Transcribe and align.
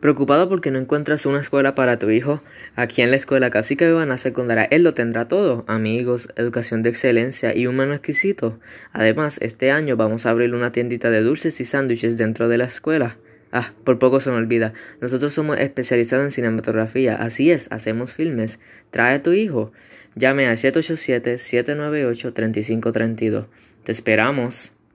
¿Preocupado 0.00 0.48
porque 0.48 0.70
no 0.70 0.78
encuentras 0.78 1.26
una 1.26 1.42
escuela 1.42 1.74
para 1.74 1.98
tu 1.98 2.08
hijo? 2.08 2.42
Aquí 2.74 3.02
en 3.02 3.10
la 3.10 3.16
escuela 3.16 3.50
Cacique 3.50 3.84
Bebana 3.84 4.16
Secundaria 4.16 4.66
él 4.70 4.82
lo 4.82 4.94
tendrá 4.94 5.28
todo, 5.28 5.66
amigos, 5.68 6.30
educación 6.36 6.82
de 6.82 6.88
excelencia 6.88 7.54
y 7.54 7.66
un 7.66 7.76
menú 7.76 7.92
exquisito. 7.92 8.58
Además, 8.92 9.36
este 9.42 9.70
año 9.70 9.98
vamos 9.98 10.24
a 10.24 10.30
abrir 10.30 10.54
una 10.54 10.72
tiendita 10.72 11.10
de 11.10 11.20
dulces 11.20 11.60
y 11.60 11.66
sándwiches 11.66 12.16
dentro 12.16 12.48
de 12.48 12.56
la 12.56 12.64
escuela. 12.64 13.18
Ah, 13.52 13.74
por 13.84 13.98
poco 13.98 14.20
se 14.20 14.30
me 14.30 14.36
olvida. 14.36 14.72
Nosotros 15.02 15.34
somos 15.34 15.58
especializados 15.58 16.24
en 16.24 16.30
cinematografía. 16.30 17.16
Así 17.16 17.50
es, 17.50 17.70
hacemos 17.70 18.10
filmes. 18.10 18.58
Trae 18.90 19.16
a 19.16 19.22
tu 19.22 19.32
hijo. 19.32 19.70
Llame 20.14 20.46
al 20.46 20.56
787-798-3532. 20.56 23.48
Te 23.84 23.92
esperamos. 23.92 24.72